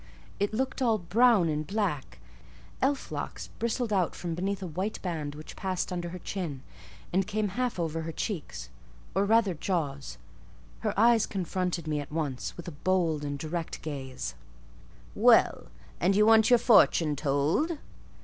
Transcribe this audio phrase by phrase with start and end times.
[0.39, 2.17] It looked all brown and black:
[2.81, 6.63] elf locks bristled out from beneath a white band which passed under her chin,
[7.13, 8.69] and came half over her cheeks,
[9.13, 10.17] or rather jaws:
[10.79, 14.33] her eye confronted me at once, with a bold and direct gaze.
[15.13, 15.67] "Well,
[15.99, 17.77] and you want your fortune told?"